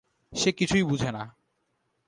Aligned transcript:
সে 0.33 0.49
কিছুই 0.51 0.83
বুঝে 0.83 1.09
না। 1.11 1.23